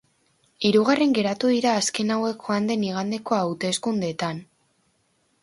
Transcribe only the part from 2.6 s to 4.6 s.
den igandeko hauteskundeetan.